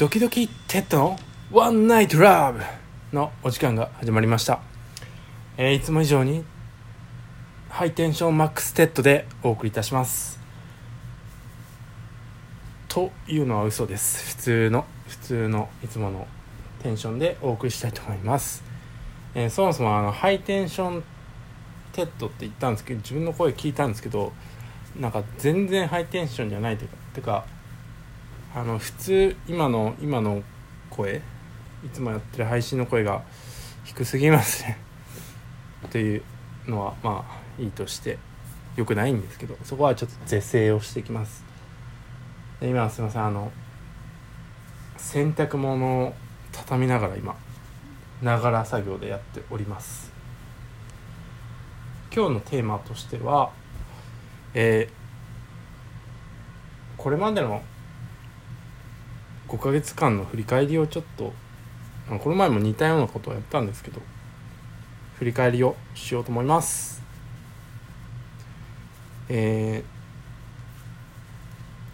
[0.00, 1.18] ドキドキテッドの
[1.52, 2.60] ワンナイトラブ
[3.14, 4.62] のお時間が始まりました、
[5.58, 6.42] えーいつも以上に
[7.68, 10.40] ハイテンションマックステッドでお送りいたします。
[12.88, 14.36] というのは嘘です。
[14.38, 16.26] 普通の普通のいつもの
[16.82, 18.64] テンションでお送りしたいと思います、
[19.34, 21.04] えーそもそもあのハイテンション
[21.92, 24.32] テッドって言ったんですけど自分の声聞いたんですけど
[24.98, 27.59] なんか全然ハイテンションじゃないというかてか
[28.54, 30.42] あの普通今の今の
[30.90, 31.22] 声
[31.84, 33.22] いつもやってる配信の声が
[33.84, 34.78] 低すぎますね。
[35.90, 36.22] という
[36.66, 38.18] のはまあいいとして
[38.76, 41.44] よくないんですけどそこはちょっと是正をしていきます。
[42.60, 43.52] で今すいませんあの
[44.96, 46.14] 洗濯物を
[46.52, 47.36] 畳みながら今
[48.20, 50.12] ながら作業でやっております。
[52.12, 53.50] 今日のテーマとしては
[54.54, 55.00] えー
[57.00, 57.62] これまでの
[59.50, 61.32] 5ヶ月間の振り返りをちょっと
[62.18, 64.00] この前も似たようなことをやったんですけど
[65.18, 67.02] 振り返りをしようと思います。
[69.28, 70.00] えー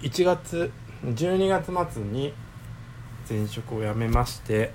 [0.00, 0.70] 1月
[1.04, 2.32] 12月末に
[3.28, 4.72] 前職を辞めまして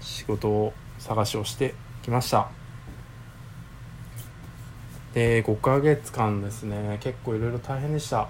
[0.00, 2.48] 仕事を探しをしてきました。
[5.12, 8.28] で5ヶ月間ですね結構いろいろ大変でした。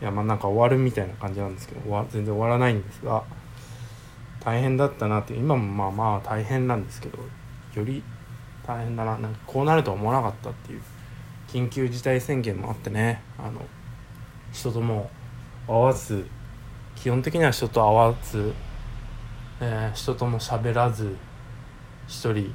[0.00, 3.24] いやまあなんか終わるみたいな感じなんですけど終わ全然終わらないんですが
[4.40, 7.18] 大変だったなって今もまあまあ大変なんですけど
[7.74, 8.02] より
[8.66, 10.82] 大変だななんかこうなるとは思わなかったっていう
[11.48, 13.60] 緊急事態宣言もあってねあの
[14.52, 15.10] 人とも
[15.66, 16.26] 会わず
[16.94, 18.52] 基本的には人と会わず、
[19.60, 21.16] えー人とも喋らず
[22.08, 22.54] 一人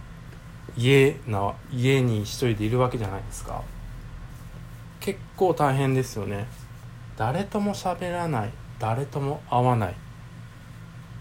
[0.76, 3.62] 家な家に一人でいるわけじゃないですか。
[5.00, 6.48] 結構大変ですよね。
[7.22, 9.96] 誰とも喋らない誰とも会わないっ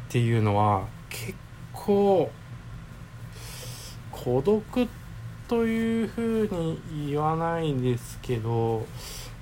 [0.08, 1.34] ていうのは結
[1.74, 2.30] 構
[4.10, 4.88] 孤独
[5.46, 8.86] というふうに言わないんですけど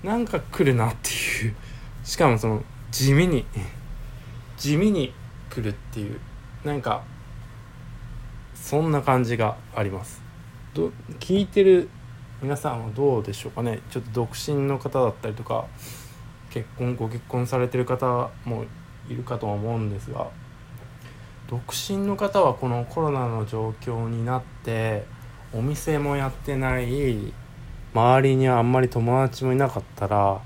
[0.02, 1.54] なんか来るなっていう。
[2.02, 3.46] しかもその地味に
[4.56, 5.14] 地味に
[5.50, 6.18] 来るっていう。
[6.64, 7.04] なんか
[8.56, 10.20] そんな感じがあります。
[10.74, 11.88] ど聞いてる
[12.42, 13.78] 皆さんはどうでしょうかね。
[13.92, 15.66] ちょっと独身の方だったりとか。
[16.50, 18.64] 結婚ご結婚されてる方も
[19.08, 20.28] いるかとは思うんですが
[21.48, 25.04] 独身の方はこのコロナの状況になって
[25.52, 27.32] お店もやってない
[27.94, 30.40] 周りにはあんまり友達もいなかったら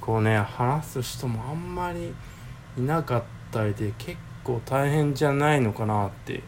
[0.00, 2.12] こうね話す人もあんまり
[2.76, 6.42] いなかったりで結構大変じゃないのかなって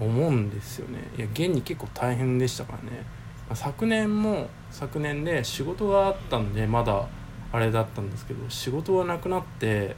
[0.00, 0.98] 思うんですよね。
[1.16, 3.04] いや現に結構大変でしたからね。
[3.54, 7.06] 昨年も昨年で仕事があったんでまだ
[7.56, 9.96] あれだったんですけど仕事がなくなって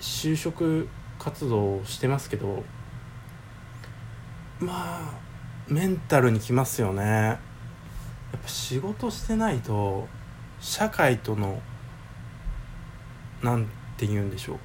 [0.00, 2.64] 就職活動をしてますけど
[4.58, 5.14] まあ
[5.68, 7.02] メンタルにきますよね。
[7.04, 7.38] や
[8.36, 10.08] っぱ仕事してないと
[10.58, 11.62] 社会との
[13.44, 14.58] なんて言うんでしょう。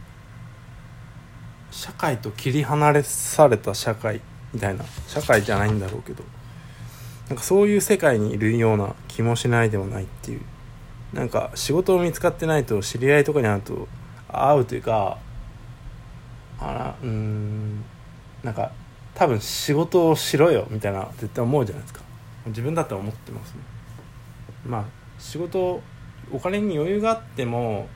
[1.70, 4.22] 社会と切り離れされた社会
[4.56, 4.84] みたいな。
[5.08, 6.24] 社会じゃないんだろうけど。
[7.30, 10.42] なんかそういう世界にいるような気もしないでもないっていう。
[11.14, 13.88] なんか仕事を見つかってないと知り合いとかに会うと
[14.28, 15.18] 会うというか
[16.60, 17.84] あらうん
[18.44, 18.72] なんか
[19.16, 22.02] 多分仕事をしろよみたいな絶対思うじゃないですか。
[22.46, 23.60] 自分だったら思ってますね。
[24.66, 24.86] まあ
[25.18, 25.82] 仕事
[26.32, 27.88] お金に余裕があっても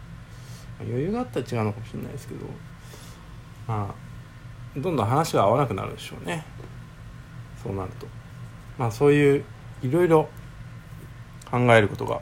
[0.80, 2.46] 余裕があったら違うのかもしれないですけど
[3.68, 3.94] ま
[4.76, 6.44] あどんどん話が合わなくなるでしょうね。
[7.62, 8.08] そうなると。
[8.78, 9.44] まあそういう
[9.82, 10.30] いろいろ
[11.50, 12.22] 考えることが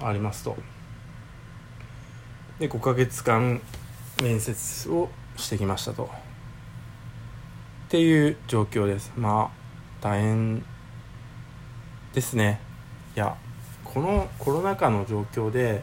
[0.00, 0.56] ありますと。
[2.58, 3.60] で5ヶ月間
[4.22, 6.04] 面接をしてきましたと。
[7.86, 9.12] っていう状況です。
[9.16, 10.64] まあ大変
[12.14, 12.60] ですね。
[13.14, 13.36] いや
[13.84, 15.82] このコロナ禍の状況で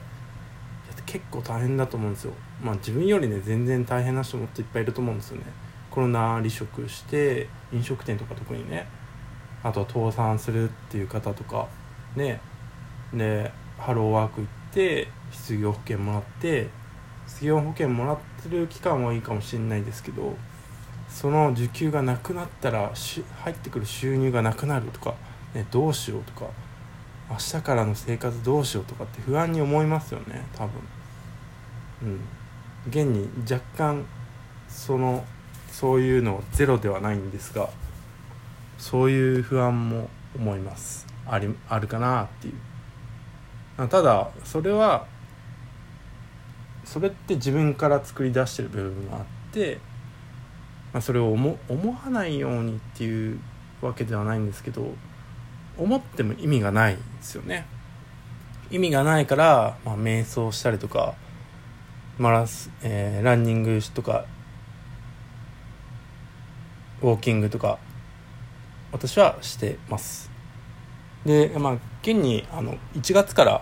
[1.06, 2.34] 結構大変だと思うんですよ。
[2.64, 5.44] まあ自分よりね全然大変な人もっといっぱいいると思うんですよね。
[5.92, 8.88] コロナ離職して飲食店とか特にね。
[9.64, 11.68] あと倒産するっていう方とか
[12.16, 12.42] ね。
[13.14, 16.70] でハローワーク行って失業保険もらって
[17.28, 20.36] 失業保険もらってる期間はいいかもしれないですけど
[21.10, 22.92] その受給がなくなったら
[23.44, 25.16] 入ってくる収入がなくなるとか、
[25.54, 26.48] ね、どうしようとか
[27.30, 30.74] 明日からの生活どうしようとかって不安に思いますよね多分。
[32.04, 32.20] うん。
[32.90, 34.06] 現に若干
[34.68, 35.24] その
[35.72, 37.70] そういうのゼロではないんですが
[38.78, 41.08] そういう不安も思います。
[41.26, 43.88] ありあるかなっていう。
[43.88, 45.08] ただそれは
[46.84, 49.80] それって自分から作り出してる部分があって、
[50.92, 53.40] まあ、それを思思わないようにっていう
[53.82, 54.94] わけではないんですけど
[55.78, 57.66] 思っても意味がないんですよね。
[58.70, 61.16] 意味がないから、まあ、瞑想したりとか
[62.18, 64.26] マラス、えー、ランニングとか
[67.02, 67.80] ウォーキングとか
[68.94, 70.32] 私はしてます。
[71.26, 73.62] でまあ現にあの1月から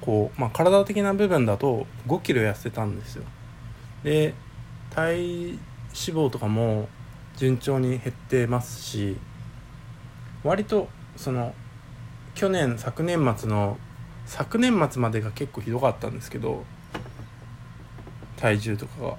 [0.00, 3.24] こう、まあ、体的な部分だと5キロ痩せたんですよ。
[4.02, 4.34] で
[4.90, 5.58] 体脂
[5.92, 6.88] 肪とかも
[7.36, 9.16] 順調に減ってますし
[10.42, 11.54] 割とその
[12.34, 13.78] 去年昨年末の
[14.24, 16.64] 昨年末までが結構ひどかったんですけど
[18.36, 19.16] 体重とかが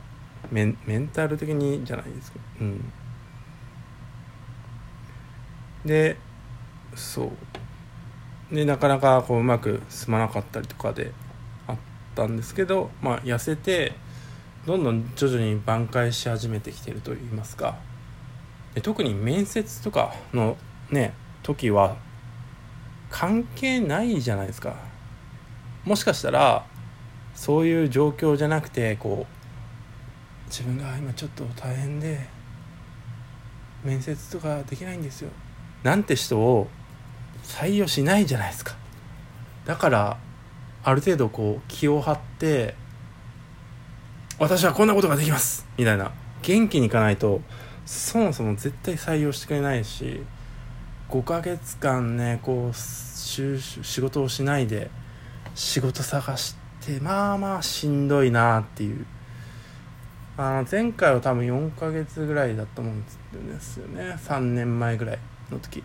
[0.52, 2.92] メンメンタル的にじゃないですかうん。
[5.88, 6.18] で
[6.96, 7.32] そ
[8.52, 8.56] う。
[8.56, 11.12] でなかなかこううまく進まなかったりとかで
[11.68, 11.76] あっ
[12.16, 13.94] たんですけどまあ痩せて
[14.66, 17.78] どんどん徐々に挽回し始めてきてると言いますか。
[18.76, 20.58] で特に面接とかの
[20.92, 21.98] ね時は
[23.10, 24.76] 関係ないじゃないですか。
[25.86, 26.66] もしかしたら
[27.34, 32.28] そういう状況じゃなくてこう自分が今ちょっと大変で
[33.84, 35.30] 面接とかできないんですよ。
[35.88, 36.68] なんて人を
[37.44, 38.76] 採用しないじゃないですか。
[39.64, 40.18] だから
[40.84, 42.76] ある程度こう気を張って
[44.38, 45.66] 私はこんなことができます。
[45.78, 46.12] みたいな。
[46.42, 47.40] 元気にいかないと
[47.86, 50.24] そもそも絶対採用してくれないし
[51.10, 54.92] 5ヶ月間ねこう仕事をしないで
[55.56, 56.56] 仕事探し
[56.86, 59.06] てまあまあしんどいなっていう。
[60.36, 63.10] あの前回は多分4ヶ月ぐらいだったもんで
[63.62, 64.18] すよね。
[64.28, 65.20] 3年前ぐらい。
[65.52, 65.84] の時。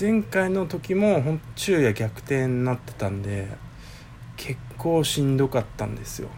[0.00, 3.48] 前回の時も昼夜逆転になってたんで
[4.36, 6.28] 結構しんどかったんですよ。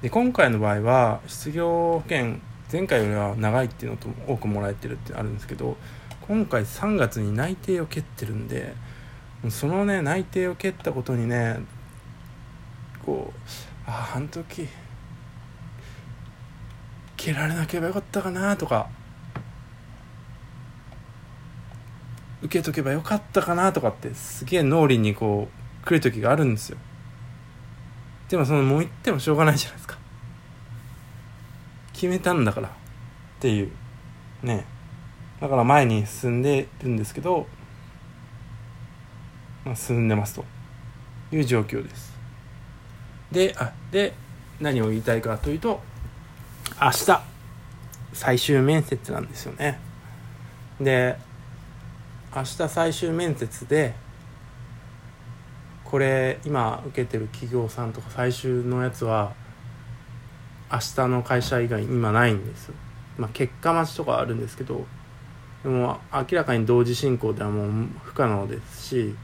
[0.00, 2.36] で今回の場合は失業保険
[2.70, 5.76] 前回よりは長いっていうのと多くもらえてるってあるんですけど
[6.22, 8.74] 今回3月に内定を蹴ってるんで
[9.50, 11.58] そのね内定を蹴ったことにね
[13.04, 14.68] こうあああの時
[17.16, 18.88] 蹴られなければよかったかなとか
[22.44, 25.48] 受けとけばよかったかなとかってすげえ脳裏にこ
[25.82, 26.78] う来る時があるんですよ。
[28.28, 29.98] でもそのもう言ってもしょうがないじゃないですか。
[31.92, 32.70] 決めたんだからっ
[33.40, 33.70] ていう。
[34.42, 34.66] ね。
[35.40, 37.46] だから前に進んでるんですけど、
[39.64, 40.44] まあ、進んでますと。
[41.32, 42.14] いう状況です。
[43.32, 44.12] であで
[44.60, 45.80] 何を言いたいかというと
[46.80, 47.22] 明日
[48.12, 49.80] 最終面接なんですよね。
[50.80, 51.16] で
[52.34, 53.94] 明日最終面接で
[55.84, 59.32] これ今受けてる企業さんとか最終のやつは
[60.72, 62.72] 明日の会社以外今ないんです、
[63.16, 64.84] まあ、結果待ちとかあるんですけど
[65.62, 69.14] でも明らかに同時進行ではもう不可能ですし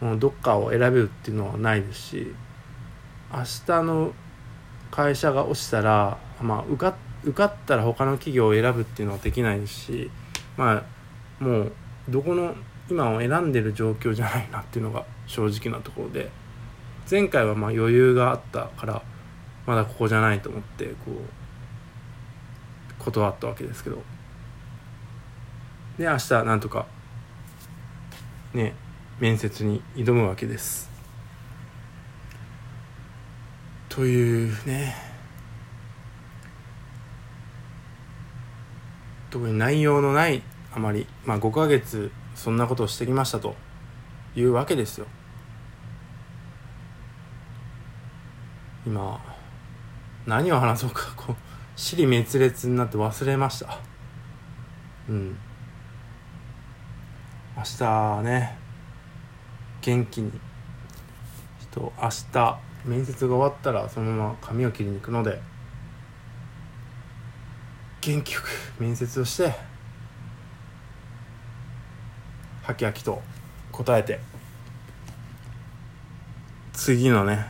[0.00, 2.34] もうどっかを選べるっていうのはないですし
[3.30, 4.12] 明日の
[4.90, 10.10] 会社が落ちたら、まあ、受か受かったら他の企業を選ぶっていうのはできないですし
[10.56, 10.84] ま
[11.40, 11.72] あもう
[12.08, 12.54] どこの
[12.90, 16.30] 今を選んでる状況じゃないなっていうのが正直なところで
[17.10, 19.02] 前回はまあ余裕があったから
[19.66, 24.02] まだここじゃないと思ってこう断ったわけですけど。
[25.98, 26.86] で明日なんとか
[28.52, 28.74] ね
[29.20, 30.90] 面接に挑むわけです。
[33.88, 34.96] というね。
[39.30, 40.42] 特に内容のない
[40.74, 43.54] あまりまあ5ヶ月そんなことをしてきましたと
[44.34, 45.06] いうわけですよ。
[48.86, 49.20] 今
[50.26, 51.36] 何を話そうかこう
[51.76, 53.78] 尻滅裂になって忘れました。
[55.08, 55.36] うん。
[57.56, 58.58] 明日ね
[59.80, 60.30] 元気に。
[60.30, 65.40] ちょっと明日面接が終わったらそのまま髪を切りに行くので
[68.00, 69.73] 元気よく面接をして
[72.64, 73.20] はきはきと
[73.72, 74.20] 答えて
[76.72, 77.46] 次のね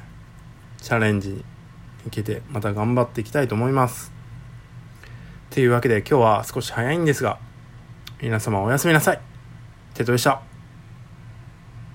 [0.78, 1.44] チャレンジに
[2.04, 4.12] 向けてまた頑張っていきたいと思います。
[5.50, 7.38] というわけで今日は少し早いんですが
[8.20, 9.20] 皆様おやすみなさい。
[9.94, 10.53] テトでした。